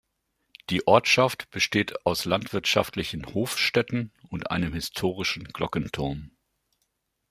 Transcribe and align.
Die 0.71 0.87
Ortschaft 0.87 1.51
besteht 1.51 2.07
aus 2.07 2.25
landwirtschaftlichen 2.25 3.35
Hofstätten 3.35 4.11
und 4.31 4.49
einem 4.49 4.73
historischen 4.73 5.43
Glockenturm. 5.43 6.31